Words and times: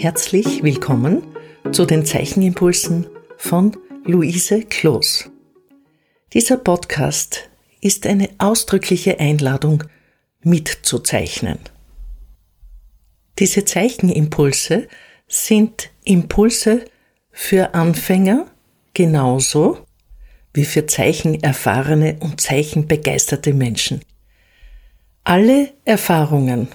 Herzlich 0.00 0.62
willkommen 0.62 1.22
zu 1.72 1.84
den 1.84 2.06
Zeichenimpulsen 2.06 3.06
von 3.36 3.76
Luise 4.06 4.62
Kloß. 4.62 5.30
Dieser 6.32 6.56
Podcast 6.56 7.50
ist 7.82 8.06
eine 8.06 8.30
ausdrückliche 8.38 9.20
Einladung, 9.20 9.84
mitzuzeichnen. 10.42 11.58
Diese 13.38 13.66
Zeichenimpulse 13.66 14.88
sind 15.28 15.90
Impulse 16.04 16.86
für 17.30 17.74
Anfänger 17.74 18.46
genauso 18.94 19.84
wie 20.54 20.64
für 20.64 20.86
zeichenerfahrene 20.86 22.16
und 22.20 22.40
zeichenbegeisterte 22.40 23.52
Menschen. 23.52 24.00
Alle 25.24 25.74
Erfahrungen, 25.84 26.68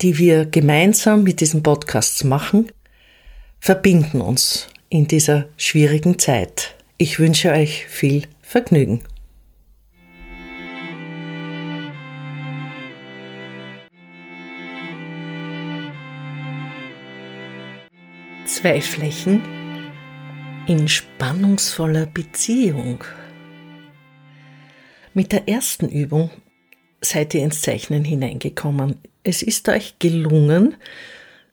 die 0.00 0.18
wir 0.18 0.46
gemeinsam 0.46 1.22
mit 1.22 1.40
diesen 1.40 1.62
Podcasts 1.62 2.24
machen, 2.24 2.70
verbinden 3.60 4.20
uns 4.20 4.68
in 4.88 5.06
dieser 5.06 5.46
schwierigen 5.56 6.18
Zeit. 6.18 6.74
Ich 6.98 7.18
wünsche 7.18 7.50
euch 7.52 7.86
viel 7.86 8.26
Vergnügen. 8.42 9.02
Zwei 18.46 18.80
Flächen 18.80 19.42
in 20.66 20.86
spannungsvoller 20.88 22.06
Beziehung. 22.06 23.02
Mit 25.12 25.32
der 25.32 25.48
ersten 25.48 25.88
Übung 25.88 26.30
seid 27.04 27.34
ihr 27.34 27.42
ins 27.42 27.60
Zeichnen 27.60 28.04
hineingekommen. 28.04 28.98
Es 29.22 29.42
ist 29.42 29.68
euch 29.68 29.98
gelungen, 29.98 30.76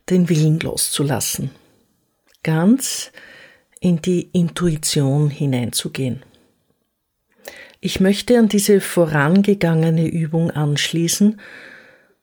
den 0.09 0.29
Willen 0.29 0.59
loszulassen, 0.59 1.51
ganz 2.43 3.11
in 3.79 4.01
die 4.01 4.29
Intuition 4.33 5.29
hineinzugehen. 5.29 6.23
Ich 7.79 7.99
möchte 7.99 8.37
an 8.37 8.47
diese 8.47 8.79
vorangegangene 8.79 10.07
Übung 10.07 10.51
anschließen, 10.51 11.39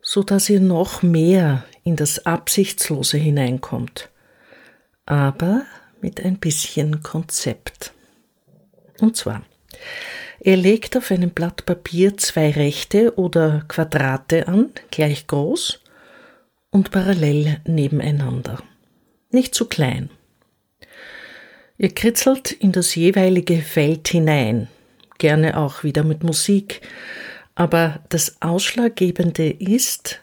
so 0.01 0.23
dass 0.23 0.49
ihr 0.49 0.61
noch 0.61 1.03
mehr 1.03 1.65
in 1.83 1.97
das 1.97 2.27
Absichtslose 2.27 3.19
hineinkommt, 3.19 4.09
aber 5.05 5.63
mit 6.01 6.25
ein 6.25 6.39
bisschen 6.39 7.03
Konzept. 7.03 7.93
Und 9.01 9.17
zwar, 9.17 9.43
er 10.41 10.57
legt 10.57 10.97
auf 10.97 11.11
einem 11.11 11.31
Blatt 11.31 11.67
Papier 11.67 12.17
zwei 12.17 12.51
Rechte 12.51 13.19
oder 13.19 13.65
Quadrate 13.69 14.47
an, 14.47 14.71
gleich 14.91 15.27
groß 15.27 15.81
und 16.71 16.91
parallel 16.91 17.61
nebeneinander. 17.67 18.63
Nicht 19.31 19.55
zu 19.55 19.67
klein. 19.67 20.11
Ihr 21.77 21.95
kritzelt 21.95 22.53
in 22.53 22.73
das 22.73 22.95
jeweilige 22.95 23.59
Feld 23.59 24.09
hinein, 24.09 24.69
gerne 25.19 25.57
auch 25.57 25.85
wieder 25.85 26.05
mit 26.05 26.23
Musik, 26.23 26.81
aber 27.55 28.01
das 28.09 28.41
Ausschlaggebende 28.41 29.51
ist, 29.51 30.21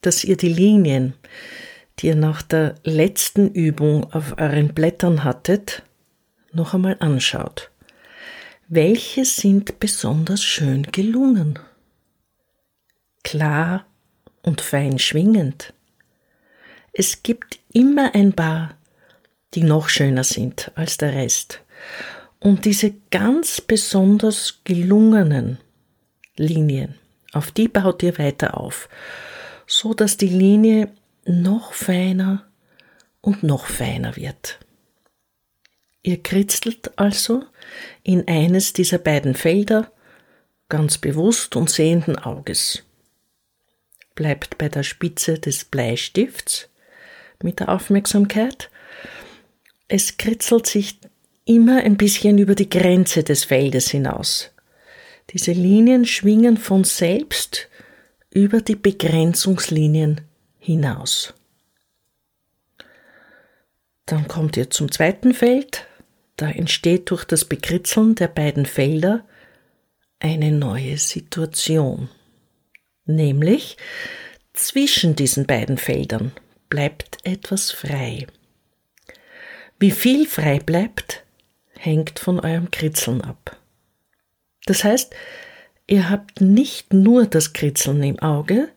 dass 0.00 0.24
ihr 0.24 0.36
die 0.36 0.52
Linien, 0.52 1.14
die 1.98 2.08
ihr 2.08 2.16
nach 2.16 2.42
der 2.42 2.74
letzten 2.84 3.48
Übung 3.48 4.12
auf 4.12 4.38
euren 4.38 4.74
Blättern 4.74 5.24
hattet, 5.24 5.82
noch 6.52 6.74
einmal 6.74 6.96
anschaut. 7.00 7.70
Welche 8.68 9.24
sind 9.24 9.78
besonders 9.78 10.42
schön 10.42 10.82
gelungen? 10.90 11.56
Klar 13.22 13.86
und 14.42 14.60
fein 14.60 14.98
schwingend. 14.98 15.72
Es 16.92 17.22
gibt 17.22 17.60
immer 17.72 18.12
ein 18.16 18.32
paar, 18.32 18.76
die 19.54 19.62
noch 19.62 19.88
schöner 19.88 20.24
sind 20.24 20.72
als 20.74 20.96
der 20.96 21.12
Rest. 21.12 21.60
Und 22.40 22.64
diese 22.64 22.92
ganz 23.12 23.60
besonders 23.60 24.62
gelungenen 24.64 25.58
Linien, 26.36 26.96
auf 27.32 27.52
die 27.52 27.68
baut 27.68 28.02
ihr 28.02 28.18
weiter 28.18 28.58
auf, 28.58 28.88
so 29.68 29.94
dass 29.94 30.16
die 30.16 30.26
Linie 30.26 30.90
noch 31.24 31.72
feiner 31.72 32.44
und 33.20 33.44
noch 33.44 33.66
feiner 33.66 34.16
wird. 34.16 34.58
Ihr 36.06 36.22
kritzelt 36.22 36.96
also 36.96 37.42
in 38.04 38.28
eines 38.28 38.72
dieser 38.72 38.98
beiden 38.98 39.34
Felder 39.34 39.90
ganz 40.68 40.98
bewusst 40.98 41.56
und 41.56 41.68
sehenden 41.68 42.16
Auges. 42.16 42.84
Bleibt 44.14 44.56
bei 44.56 44.68
der 44.68 44.84
Spitze 44.84 45.40
des 45.40 45.64
Bleistifts 45.64 46.68
mit 47.42 47.58
der 47.58 47.70
Aufmerksamkeit. 47.70 48.70
Es 49.88 50.16
kritzelt 50.16 50.68
sich 50.68 51.00
immer 51.44 51.78
ein 51.78 51.96
bisschen 51.96 52.38
über 52.38 52.54
die 52.54 52.70
Grenze 52.70 53.24
des 53.24 53.42
Feldes 53.42 53.90
hinaus. 53.90 54.52
Diese 55.30 55.50
Linien 55.50 56.04
schwingen 56.04 56.56
von 56.56 56.84
selbst 56.84 57.68
über 58.30 58.60
die 58.60 58.76
Begrenzungslinien 58.76 60.20
hinaus. 60.60 61.34
Dann 64.04 64.28
kommt 64.28 64.56
ihr 64.56 64.70
zum 64.70 64.92
zweiten 64.92 65.34
Feld. 65.34 65.84
Da 66.36 66.50
entsteht 66.50 67.10
durch 67.10 67.24
das 67.24 67.44
Bekritzeln 67.44 68.14
der 68.14 68.28
beiden 68.28 68.66
Felder 68.66 69.24
eine 70.20 70.52
neue 70.52 70.98
Situation. 70.98 72.08
Nämlich 73.06 73.76
zwischen 74.52 75.16
diesen 75.16 75.46
beiden 75.46 75.78
Feldern 75.78 76.32
bleibt 76.68 77.18
etwas 77.24 77.70
frei. 77.70 78.26
Wie 79.78 79.90
viel 79.90 80.26
frei 80.26 80.58
bleibt, 80.58 81.24
hängt 81.78 82.18
von 82.18 82.40
eurem 82.40 82.70
Kritzeln 82.70 83.20
ab. 83.20 83.56
Das 84.64 84.84
heißt, 84.84 85.14
ihr 85.86 86.10
habt 86.10 86.40
nicht 86.40 86.92
nur 86.92 87.26
das 87.26 87.52
Kritzeln 87.52 88.02
im 88.02 88.18
Auge, 88.18 88.70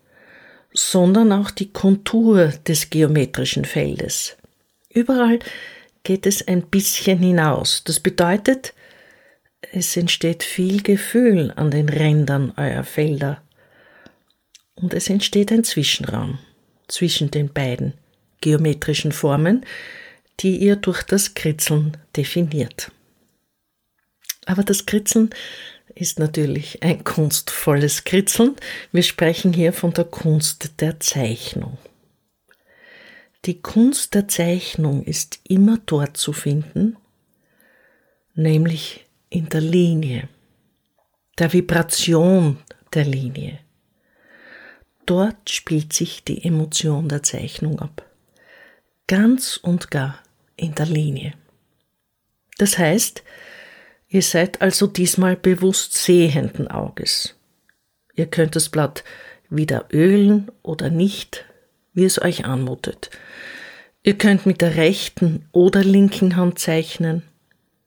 sondern 0.73 1.31
auch 1.31 1.51
die 1.51 1.71
Kontur 1.71 2.47
des 2.67 2.89
geometrischen 2.89 3.65
Feldes. 3.65 4.37
Überall 4.89 5.39
geht 6.03 6.25
es 6.25 6.47
ein 6.47 6.63
bisschen 6.63 7.19
hinaus. 7.19 7.83
Das 7.83 7.99
bedeutet, 7.99 8.73
es 9.71 9.95
entsteht 9.97 10.43
viel 10.43 10.81
Gefühl 10.81 11.51
an 11.55 11.71
den 11.71 11.89
Rändern 11.89 12.53
eurer 12.57 12.83
Felder. 12.83 13.41
Und 14.75 14.93
es 14.93 15.09
entsteht 15.09 15.51
ein 15.51 15.63
Zwischenraum 15.63 16.39
zwischen 16.87 17.31
den 17.31 17.51
beiden 17.51 17.93
geometrischen 18.41 19.11
Formen, 19.11 19.65
die 20.39 20.57
ihr 20.57 20.77
durch 20.77 21.03
das 21.03 21.33
Kritzeln 21.33 21.97
definiert. 22.15 22.91
Aber 24.45 24.63
das 24.63 24.85
Kritzeln 24.85 25.31
ist 25.95 26.17
natürlich 26.17 26.81
ein 26.81 27.03
kunstvolles 27.03 28.05
Kritzeln. 28.05 28.55
Wir 28.91 29.03
sprechen 29.03 29.53
hier 29.53 29.73
von 29.73 29.93
der 29.93 30.05
Kunst 30.05 30.79
der 30.79 30.99
Zeichnung. 30.99 31.77
Die 33.45 33.61
Kunst 33.61 34.13
der 34.15 34.27
Zeichnung 34.27 35.03
ist 35.03 35.39
immer 35.47 35.77
dort 35.85 36.17
zu 36.17 36.33
finden, 36.33 36.97
nämlich 38.33 39.05
in 39.29 39.49
der 39.49 39.61
Linie, 39.61 40.27
der 41.37 41.53
Vibration 41.53 42.57
der 42.93 43.05
Linie. 43.05 43.59
Dort 45.05 45.49
spielt 45.49 45.93
sich 45.93 46.23
die 46.23 46.43
Emotion 46.43 47.09
der 47.09 47.23
Zeichnung 47.23 47.79
ab. 47.79 48.05
Ganz 49.07 49.57
und 49.57 49.89
gar 49.89 50.19
in 50.55 50.75
der 50.75 50.85
Linie. 50.85 51.33
Das 52.57 52.77
heißt, 52.77 53.23
Ihr 54.11 54.23
seid 54.23 54.59
also 54.61 54.87
diesmal 54.87 55.35
bewusst 55.35 55.93
sehenden 55.93 56.67
Auges. 56.67 57.35
Ihr 58.15 58.25
könnt 58.25 58.55
das 58.55 58.69
Blatt 58.69 59.03
wieder 59.51 59.85
ölen 59.93 60.51
oder 60.63 60.89
nicht, 60.89 61.45
wie 61.99 62.05
es 62.05 62.19
euch 62.19 62.45
anmutet. 62.45 63.11
Ihr 64.01 64.17
könnt 64.17 64.47
mit 64.47 64.61
der 64.61 64.75
rechten 64.75 65.47
oder 65.51 65.83
linken 65.83 66.35
Hand 66.35 66.57
zeichnen. 66.57 67.21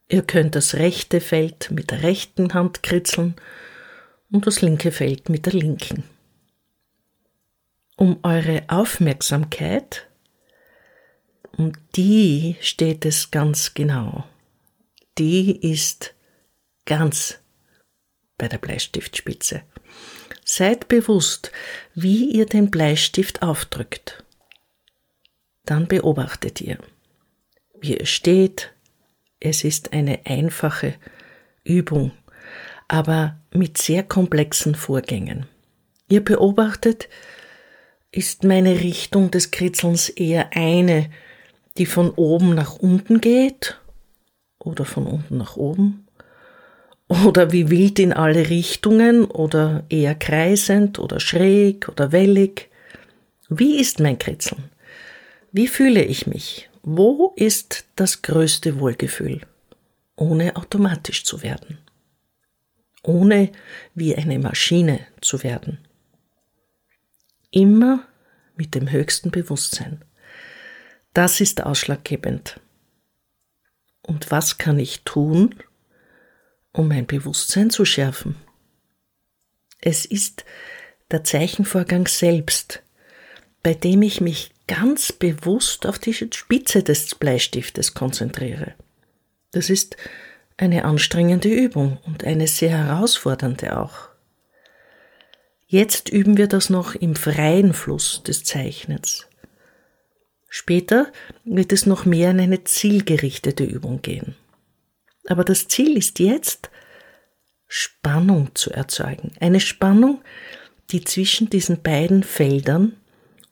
Ihr 0.08 0.22
könnt 0.22 0.54
das 0.54 0.74
rechte 0.74 1.20
Feld 1.20 1.70
mit 1.72 1.90
der 1.90 2.04
rechten 2.04 2.54
Hand 2.54 2.84
kritzeln 2.84 3.34
und 4.30 4.46
das 4.46 4.60
linke 4.60 4.92
Feld 4.92 5.28
mit 5.28 5.46
der 5.46 5.54
linken. 5.54 6.04
Um 7.96 8.18
eure 8.22 8.62
Aufmerksamkeit, 8.68 10.06
um 11.56 11.72
die 11.96 12.56
steht 12.60 13.04
es 13.04 13.30
ganz 13.30 13.74
genau 13.74 14.24
die 15.18 15.70
ist 15.70 16.14
ganz 16.84 17.38
bei 18.38 18.48
der 18.48 18.58
Bleistiftspitze. 18.58 19.62
Seid 20.44 20.88
bewusst, 20.88 21.52
wie 21.94 22.30
ihr 22.30 22.46
den 22.46 22.70
Bleistift 22.70 23.42
aufdrückt. 23.42 24.24
Dann 25.64 25.86
beobachtet 25.86 26.60
ihr, 26.60 26.78
wie 27.80 27.96
er 27.96 28.06
steht. 28.06 28.72
Es 29.40 29.64
ist 29.64 29.92
eine 29.92 30.20
einfache 30.24 30.94
Übung, 31.64 32.12
aber 32.88 33.40
mit 33.52 33.78
sehr 33.78 34.02
komplexen 34.02 34.74
Vorgängen. 34.74 35.46
Ihr 36.08 36.22
beobachtet, 36.24 37.08
Ist 38.14 38.44
meine 38.44 38.80
Richtung 38.80 39.30
des 39.30 39.50
Kritzelns 39.50 40.10
eher 40.10 40.50
eine, 40.54 41.08
die 41.78 41.86
von 41.86 42.10
oben 42.10 42.54
nach 42.54 42.76
unten 42.76 43.22
geht 43.22 43.80
oder 44.58 44.84
von 44.84 45.06
unten 45.06 45.38
nach 45.38 45.56
oben? 45.56 46.06
Oder 47.12 47.52
wie 47.52 47.68
wild 47.68 47.98
in 47.98 48.14
alle 48.14 48.48
Richtungen 48.48 49.26
oder 49.26 49.84
eher 49.90 50.14
kreisend 50.14 50.98
oder 50.98 51.20
schräg 51.20 51.90
oder 51.90 52.10
wellig? 52.10 52.70
Wie 53.50 53.78
ist 53.78 54.00
mein 54.00 54.18
Kritzeln? 54.18 54.70
Wie 55.52 55.68
fühle 55.68 56.02
ich 56.02 56.26
mich? 56.26 56.70
Wo 56.82 57.34
ist 57.36 57.84
das 57.96 58.22
größte 58.22 58.80
Wohlgefühl? 58.80 59.42
Ohne 60.16 60.56
automatisch 60.56 61.24
zu 61.24 61.42
werden. 61.42 61.76
Ohne 63.02 63.52
wie 63.94 64.16
eine 64.16 64.38
Maschine 64.38 65.00
zu 65.20 65.42
werden. 65.42 65.86
Immer 67.50 68.08
mit 68.56 68.74
dem 68.74 68.90
höchsten 68.90 69.30
Bewusstsein. 69.30 70.02
Das 71.12 71.42
ist 71.42 71.62
ausschlaggebend. 71.62 72.58
Und 74.00 74.30
was 74.30 74.56
kann 74.56 74.78
ich 74.78 75.02
tun, 75.02 75.54
um 76.72 76.88
mein 76.88 77.06
Bewusstsein 77.06 77.70
zu 77.70 77.84
schärfen? 77.84 78.36
Es 79.80 80.04
ist 80.04 80.44
der 81.10 81.24
Zeichenvorgang 81.24 82.06
selbst, 82.06 82.82
bei 83.62 83.74
dem 83.74 84.02
ich 84.02 84.20
mich 84.20 84.50
ganz 84.66 85.12
bewusst 85.12 85.86
auf 85.86 85.98
die 85.98 86.14
Spitze 86.14 86.82
des 86.82 87.14
Bleistiftes 87.14 87.94
konzentriere. 87.94 88.74
Das 89.50 89.68
ist 89.68 89.96
eine 90.56 90.84
anstrengende 90.84 91.48
Übung 91.48 91.98
und 92.06 92.24
eine 92.24 92.46
sehr 92.46 92.70
herausfordernde 92.70 93.78
auch. 93.78 94.08
Jetzt 95.66 96.08
üben 96.08 96.36
wir 96.36 96.48
das 96.48 96.70
noch 96.70 96.94
im 96.94 97.16
freien 97.16 97.72
Fluss 97.72 98.22
des 98.22 98.44
Zeichnens. 98.44 99.26
Später 100.48 101.10
wird 101.44 101.72
es 101.72 101.86
noch 101.86 102.04
mehr 102.04 102.30
in 102.30 102.40
eine 102.40 102.64
zielgerichtete 102.64 103.64
Übung 103.64 104.02
gehen. 104.02 104.36
Aber 105.26 105.44
das 105.44 105.68
Ziel 105.68 105.96
ist 105.96 106.18
jetzt, 106.18 106.70
Spannung 107.68 108.54
zu 108.54 108.70
erzeugen. 108.70 109.32
Eine 109.40 109.60
Spannung, 109.60 110.22
die 110.90 111.04
zwischen 111.04 111.48
diesen 111.48 111.82
beiden 111.82 112.22
Feldern 112.22 112.96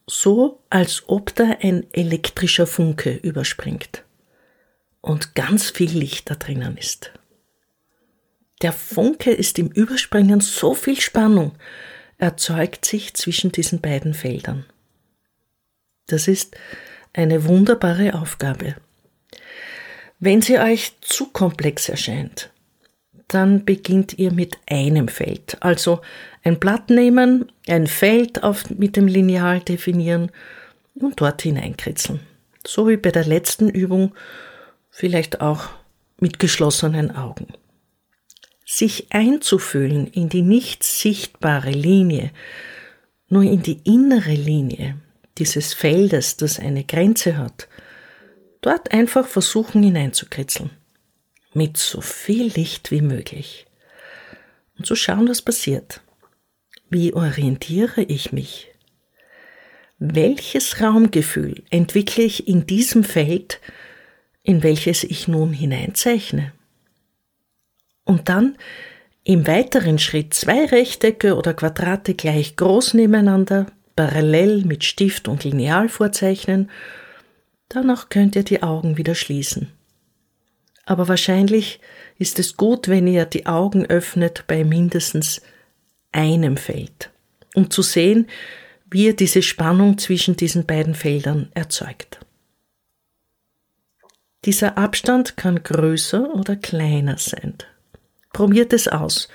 so, 0.06 0.62
als 0.69 1.05
ob 1.08 1.34
da 1.34 1.56
ein 1.62 1.87
elektrischer 1.93 2.67
Funke 2.67 3.14
überspringt 3.14 4.05
und 5.00 5.34
ganz 5.34 5.70
viel 5.70 5.90
Licht 5.90 6.31
da 6.31 6.34
drinnen 6.34 6.76
ist. 6.76 7.12
Der 8.62 8.72
Funke 8.72 9.31
ist 9.31 9.58
im 9.58 9.69
Überspringen 9.69 10.40
so 10.40 10.75
viel 10.75 11.00
Spannung, 11.00 11.52
erzeugt 12.19 12.84
sich 12.84 13.14
zwischen 13.14 13.52
diesen 13.52 13.81
beiden 13.81 14.12
Feldern. 14.12 14.67
Das 16.08 16.28
ist 16.28 16.56
eine 17.12 17.46
wunderbare 17.46 18.14
Aufgabe. 18.14 18.76
Wenn 20.20 20.43
sie 20.43 20.58
euch 20.58 20.93
zu 21.00 21.28
komplex 21.28 21.88
erscheint, 21.88 22.50
dann 23.26 23.64
beginnt 23.64 24.19
ihr 24.19 24.32
mit 24.32 24.58
einem 24.69 25.08
Feld. 25.08 25.56
Also 25.61 26.02
ein 26.44 26.61
Blatt 26.61 26.90
nehmen, 26.90 27.50
ein 27.67 27.87
Feld 27.87 28.43
auf, 28.43 28.69
mit 28.69 28.96
dem 28.96 29.06
Lineal 29.06 29.61
definieren 29.61 30.31
und 30.94 31.20
dort 31.20 31.40
hineinkritzeln. 31.40 32.20
So 32.67 32.87
wie 32.87 32.99
bei 32.99 33.11
der 33.11 33.25
letzten 33.25 33.70
Übung, 33.70 34.14
vielleicht 34.90 35.40
auch 35.40 35.70
mit 36.19 36.38
geschlossenen 36.38 37.17
Augen. 37.17 37.49
Sich 38.67 39.06
einzufühlen 39.11 40.06
in 40.06 40.28
die 40.28 40.43
nicht 40.43 40.84
sichtbare 40.84 41.70
Linie, 41.70 42.31
nur 43.28 43.43
in 43.43 43.62
die 43.62 43.81
innere 43.84 44.34
Linie 44.34 44.96
dieses 45.38 45.72
Feldes, 45.72 46.37
das 46.37 46.58
eine 46.58 46.84
Grenze 46.84 47.38
hat, 47.38 47.69
dort 48.61 48.93
einfach 48.93 49.27
versuchen 49.27 49.83
hineinzukritzeln. 49.83 50.71
Mit 51.53 51.77
so 51.77 52.01
viel 52.01 52.47
Licht 52.47 52.91
wie 52.91 53.03
möglich. 53.03 53.67
Und 54.79 54.87
zu 54.87 54.95
schauen, 54.95 55.29
was 55.29 55.43
passiert. 55.43 56.01
Wie 56.89 57.12
orientiere 57.15 58.03
ich 58.03 58.33
mich? 58.33 58.69
Welches 59.99 60.81
Raumgefühl 60.81 61.62
entwickle 61.71 62.25
ich 62.25 62.49
in 62.49 62.67
diesem 62.67 63.05
Feld, 63.05 63.61
in 64.43 64.63
welches 64.63 65.05
ich 65.05 65.29
nun 65.29 65.53
hineinzeichne? 65.53 66.53
Und 68.05 68.29
dann 68.29 68.56
im 69.25 69.47
weiteren 69.47 69.99
Schritt 69.99 70.33
zwei 70.33 70.65
Rechtecke 70.65 71.37
oder 71.37 71.53
Quadrate 71.53 72.15
gleich 72.15 72.56
groß 72.56 72.95
nebeneinander, 72.95 73.67
parallel 73.95 74.65
mit 74.65 74.83
Stift 74.85 75.29
und 75.29 75.45
Lineal 75.45 75.89
vorzeichnen. 75.91 76.71
Danach 77.70 78.08
könnt 78.08 78.34
ihr 78.34 78.43
die 78.43 78.64
Augen 78.64 78.99
wieder 78.99 79.14
schließen. 79.14 79.72
Aber 80.84 81.06
wahrscheinlich 81.06 81.78
ist 82.19 82.40
es 82.40 82.56
gut, 82.56 82.88
wenn 82.88 83.06
ihr 83.06 83.25
die 83.26 83.46
Augen 83.46 83.87
öffnet 83.87 84.44
bei 84.49 84.64
mindestens 84.64 85.40
einem 86.11 86.56
Feld, 86.56 87.11
um 87.55 87.70
zu 87.70 87.82
sehen, 87.82 88.26
wie 88.90 89.06
ihr 89.06 89.14
diese 89.14 89.40
Spannung 89.40 89.99
zwischen 89.99 90.37
diesen 90.37 90.67
beiden 90.67 90.96
Feldern 90.96 91.49
erzeugt. 91.55 92.19
Dieser 94.44 94.76
Abstand 94.76 95.37
kann 95.37 95.62
größer 95.62 96.34
oder 96.34 96.56
kleiner 96.56 97.19
sein. 97.19 97.55
Probiert 98.32 98.72
es 98.72 98.88
aus. 98.88 99.28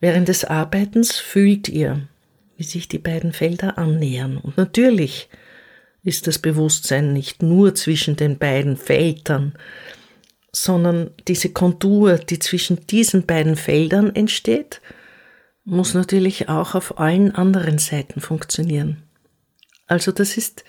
Während 0.00 0.28
des 0.28 0.46
Arbeitens 0.46 1.18
fühlt 1.18 1.68
ihr, 1.68 2.08
wie 2.56 2.62
sich 2.62 2.88
die 2.88 2.98
beiden 2.98 3.34
Felder 3.34 3.76
annähern. 3.76 4.38
Und 4.38 4.56
natürlich 4.56 5.28
ist 6.02 6.26
das 6.26 6.38
Bewusstsein 6.38 7.12
nicht 7.12 7.42
nur 7.42 7.74
zwischen 7.74 8.16
den 8.16 8.38
beiden 8.38 8.76
Feldern, 8.76 9.54
sondern 10.52 11.10
diese 11.28 11.50
Kontur, 11.50 12.18
die 12.18 12.38
zwischen 12.38 12.86
diesen 12.86 13.26
beiden 13.26 13.56
Feldern 13.56 14.14
entsteht, 14.14 14.80
muss 15.64 15.94
natürlich 15.94 16.48
auch 16.48 16.74
auf 16.74 16.98
allen 16.98 17.34
anderen 17.34 17.78
Seiten 17.78 18.20
funktionieren. 18.20 19.02
Also 19.86 20.10
das 20.10 20.36
ist 20.36 20.64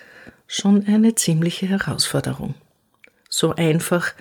schon 0.48 0.86
eine 0.86 1.16
ziemliche 1.16 1.68
Herausforderung. 1.68 2.56
So 3.30 3.56
einfach 3.56 4.14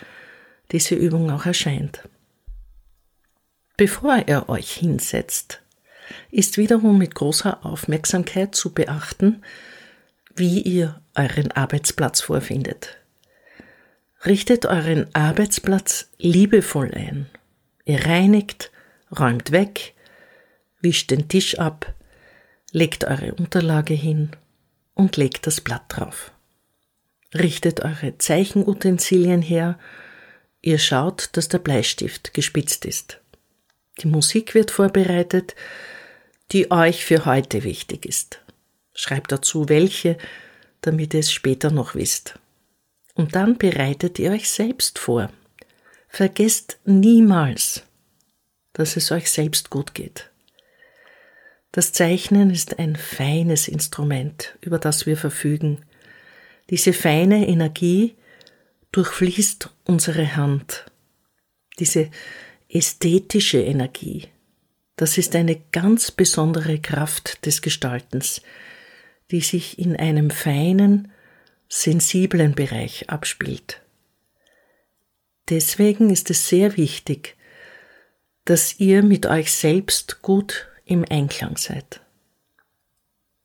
diese 0.71 0.95
Übung 0.95 1.31
auch 1.31 1.45
erscheint. 1.45 2.09
Bevor 3.77 4.25
ihr 4.29 4.49
euch 4.49 4.73
hinsetzt, 4.73 5.63
ist 6.31 6.58
wiederum 6.58 6.99
mit 6.99 7.15
großer 7.15 7.65
Aufmerksamkeit 7.65 8.55
zu 8.55 8.73
beachten, 8.73 9.43
wie 10.34 10.61
ihr 10.61 11.01
euren 11.20 11.53
Arbeitsplatz 11.53 12.22
vorfindet. 12.22 12.96
Richtet 14.24 14.67
euren 14.67 15.15
Arbeitsplatz 15.15 16.10
liebevoll 16.19 16.93
ein. 16.94 17.27
Ihr 17.84 18.06
reinigt, 18.06 18.70
räumt 19.19 19.50
weg, 19.50 19.94
wischt 20.81 21.10
den 21.10 21.29
Tisch 21.29 21.58
ab, 21.58 21.94
legt 22.72 23.05
eure 23.05 23.34
Unterlage 23.34 23.94
hin 23.94 24.31
und 24.94 25.17
legt 25.17 25.46
das 25.46 25.60
Blatt 25.60 25.84
drauf. 25.89 26.32
Richtet 27.34 27.81
eure 27.84 28.19
Zeichenutensilien 28.19 29.43
her, 29.43 29.79
ihr 30.62 30.79
schaut, 30.79 31.31
dass 31.36 31.48
der 31.48 31.58
Bleistift 31.58 32.34
gespitzt 32.34 32.84
ist. 32.84 33.20
Die 34.00 34.08
Musik 34.08 34.55
wird 34.55 34.70
vorbereitet, 34.70 35.55
die 36.53 36.70
euch 36.70 37.05
für 37.05 37.24
heute 37.27 37.65
wichtig 37.65 38.06
ist. 38.06 38.41
Schreibt 38.94 39.32
dazu 39.32 39.69
welche, 39.69 40.19
damit 40.81 41.15
ihr 41.15 41.20
es 41.20 41.32
später 41.32 41.70
noch 41.70 41.94
wisst. 41.94 42.39
Und 43.15 43.34
dann 43.34 43.58
bereitet 43.58 44.19
ihr 44.19 44.32
euch 44.32 44.49
selbst 44.49 44.99
vor. 44.99 45.31
Vergesst 46.08 46.79
niemals, 46.84 47.84
dass 48.72 48.96
es 48.96 49.13
euch 49.13 49.31
selbst 49.31 49.70
gut 49.70 49.94
geht. 49.94 50.31
Das 51.72 51.93
Zeichnen 51.93 52.51
ist 52.51 52.79
ein 52.79 52.96
feines 52.96 53.69
Instrument, 53.69 54.56
über 54.60 54.79
das 54.79 55.06
wir 55.06 55.17
verfügen. 55.17 55.84
Diese 56.69 56.93
feine 56.93 57.46
Energie 57.46 58.17
durchfließt 58.93 59.70
unsere 59.84 60.37
Hand. 60.37 60.87
Diese 61.79 62.10
ästhetische 62.69 63.60
Energie, 63.60 64.29
das 64.96 65.17
ist 65.17 65.34
eine 65.37 65.60
ganz 65.72 66.10
besondere 66.10 66.79
Kraft 66.79 67.46
des 67.46 67.63
Gestaltens, 67.63 68.43
die 69.31 69.41
sich 69.41 69.79
in 69.79 69.96
einem 69.96 70.31
feinen, 70.31 71.13
sensiblen 71.69 72.55
Bereich 72.55 73.08
abspielt. 73.10 73.81
Deswegen 75.49 76.10
ist 76.10 76.31
es 76.31 76.49
sehr 76.49 76.77
wichtig, 76.77 77.37
dass 78.44 78.79
ihr 78.81 79.03
mit 79.03 79.27
euch 79.27 79.53
selbst 79.53 80.22
gut 80.22 80.69
im 80.84 81.05
Einklang 81.08 81.56
seid. 81.56 82.01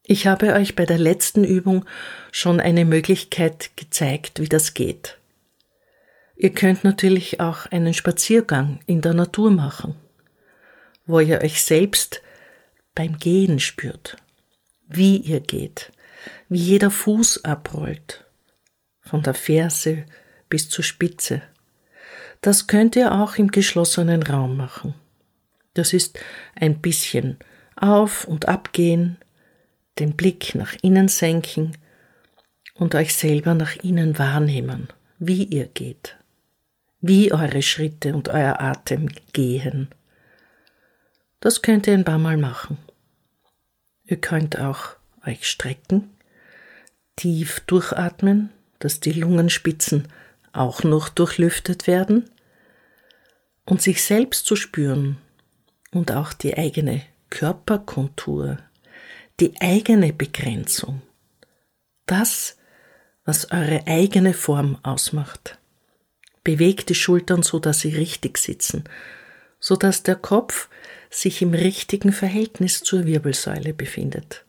Ich 0.03 0.27
habe 0.27 0.53
euch 0.53 0.75
bei 0.75 0.85
der 0.85 0.99
letzten 0.99 1.43
Übung 1.43 1.85
schon 2.31 2.59
eine 2.59 2.85
Möglichkeit 2.85 3.71
gezeigt, 3.75 4.39
wie 4.39 4.49
das 4.49 4.75
geht. 4.75 5.17
Ihr 6.35 6.51
könnt 6.51 6.83
natürlich 6.83 7.39
auch 7.39 7.65
einen 7.67 7.93
Spaziergang 7.93 8.79
in 8.85 9.01
der 9.01 9.13
Natur 9.13 9.49
machen, 9.49 9.95
wo 11.05 11.19
ihr 11.19 11.41
euch 11.41 11.63
selbst 11.63 12.21
beim 12.93 13.17
Gehen 13.17 13.59
spürt, 13.59 14.17
wie 14.87 15.17
ihr 15.17 15.39
geht, 15.39 15.91
wie 16.49 16.59
jeder 16.59 16.91
Fuß 16.91 17.43
abrollt, 17.43 18.25
von 19.01 19.23
der 19.23 19.33
Ferse 19.33 20.05
bis 20.49 20.69
zur 20.69 20.83
Spitze. 20.83 21.41
Das 22.41 22.67
könnt 22.67 22.95
ihr 22.95 23.13
auch 23.13 23.37
im 23.37 23.49
geschlossenen 23.49 24.23
Raum 24.23 24.57
machen. 24.57 24.93
Das 25.73 25.93
ist 25.93 26.19
ein 26.55 26.79
bisschen 26.79 27.37
auf 27.75 28.25
und 28.25 28.47
abgehen, 28.47 29.17
den 29.99 30.15
Blick 30.15 30.55
nach 30.55 30.75
innen 30.81 31.07
senken 31.07 31.77
und 32.73 32.95
euch 32.95 33.15
selber 33.15 33.53
nach 33.53 33.75
innen 33.77 34.17
wahrnehmen, 34.19 34.89
wie 35.19 35.43
ihr 35.43 35.67
geht, 35.67 36.17
wie 37.01 37.31
eure 37.31 37.61
Schritte 37.61 38.13
und 38.13 38.29
euer 38.29 38.59
Atem 38.59 39.09
gehen. 39.33 39.89
Das 41.39 41.61
könnt 41.61 41.87
ihr 41.87 41.93
ein 41.93 42.05
paar 42.05 42.17
Mal 42.17 42.37
machen. 42.37 42.77
Ihr 44.07 44.17
könnt 44.17 44.59
auch 44.59 44.95
euch 45.25 45.47
strecken, 45.47 46.11
tief 47.15 47.61
durchatmen, 47.61 48.51
dass 48.79 48.99
die 48.99 49.13
Lungenspitzen 49.13 50.07
auch 50.53 50.83
noch 50.83 51.09
durchlüftet 51.09 51.87
werden 51.87 52.29
und 53.65 53.81
sich 53.81 54.03
selbst 54.03 54.45
zu 54.45 54.55
spüren 54.55 55.17
und 55.91 56.11
auch 56.11 56.33
die 56.33 56.57
eigene 56.57 57.01
Körperkontur, 57.29 58.59
die 59.39 59.59
eigene 59.59 60.13
Begrenzung, 60.13 61.01
das, 62.05 62.57
was 63.25 63.51
eure 63.51 63.87
eigene 63.87 64.33
Form 64.33 64.77
ausmacht. 64.83 65.57
Bewegt 66.43 66.89
die 66.89 66.95
Schultern 66.95 67.41
so, 67.41 67.59
dass 67.59 67.79
sie 67.79 67.95
richtig 67.95 68.37
sitzen, 68.37 68.83
so 69.65 69.75
dass 69.75 70.03
der 70.03 70.15
Kopf 70.15 70.69
sich 71.09 71.41
im 71.41 71.55
richtigen 71.55 72.13
Verhältnis 72.13 72.81
zur 72.81 73.05
Wirbelsäule 73.07 73.73
befindet, 73.73 74.45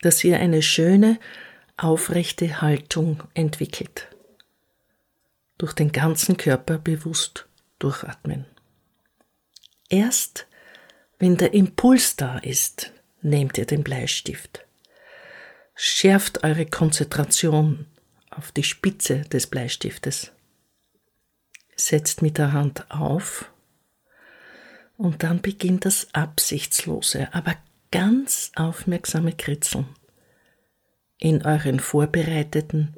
dass 0.00 0.24
ihr 0.24 0.40
eine 0.40 0.60
schöne, 0.60 1.20
aufrechte 1.76 2.60
Haltung 2.60 3.22
entwickelt. 3.34 4.08
Durch 5.56 5.72
den 5.72 5.92
ganzen 5.92 6.36
Körper 6.36 6.78
bewusst 6.78 7.46
durchatmen. 7.78 8.44
Erst 9.88 10.48
wenn 11.20 11.36
der 11.36 11.54
Impuls 11.54 12.16
da 12.16 12.38
ist, 12.38 12.92
nehmt 13.22 13.56
ihr 13.56 13.66
den 13.66 13.84
Bleistift. 13.84 14.66
Schärft 15.76 16.42
eure 16.42 16.66
Konzentration 16.66 17.86
auf 18.30 18.50
die 18.50 18.64
Spitze 18.64 19.20
des 19.20 19.46
Bleistiftes. 19.46 20.32
Setzt 21.76 22.20
mit 22.20 22.36
der 22.36 22.52
Hand 22.52 22.90
auf 22.90 23.48
und 24.96 25.22
dann 25.22 25.40
beginnt 25.40 25.84
das 25.84 26.08
absichtslose, 26.12 27.32
aber 27.32 27.56
ganz 27.90 28.52
aufmerksame 28.54 29.32
Kritzeln 29.32 29.86
in 31.18 31.44
euren 31.44 31.80
vorbereiteten 31.80 32.94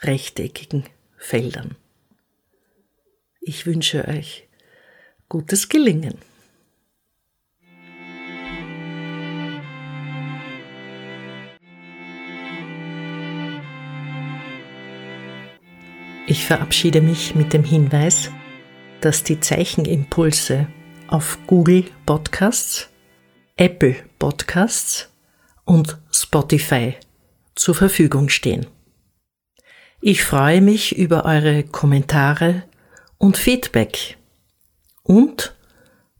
rechteckigen 0.00 0.84
Feldern. 1.16 1.76
Ich 3.40 3.66
wünsche 3.66 4.06
euch 4.08 4.46
gutes 5.28 5.68
Gelingen. 5.68 6.18
Ich 16.28 16.44
verabschiede 16.44 17.00
mich 17.00 17.36
mit 17.36 17.52
dem 17.52 17.62
Hinweis, 17.62 18.32
dass 19.00 19.22
die 19.22 19.38
Zeichenimpulse 19.38 20.66
auf 21.08 21.38
Google 21.46 21.84
Podcasts, 22.04 22.88
Apple 23.56 23.96
Podcasts 24.18 25.08
und 25.64 25.98
Spotify 26.12 26.94
zur 27.54 27.74
Verfügung 27.74 28.28
stehen. 28.28 28.66
Ich 30.00 30.24
freue 30.24 30.60
mich 30.60 30.96
über 30.96 31.24
eure 31.24 31.64
Kommentare 31.64 32.64
und 33.18 33.36
Feedback. 33.36 34.18
Und 35.02 35.54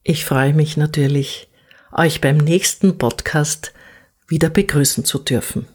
ich 0.02 0.24
freue 0.24 0.54
mich 0.54 0.76
natürlich, 0.76 1.48
euch 1.92 2.20
beim 2.20 2.38
nächsten 2.38 2.98
Podcast 2.98 3.72
wieder 4.28 4.50
begrüßen 4.50 5.04
zu 5.04 5.18
dürfen. 5.18 5.66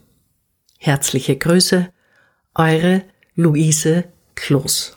Herzliche 0.78 1.36
Grüße, 1.36 1.92
eure 2.54 3.02
Luise 3.34 4.04
Kloß. 4.34 4.96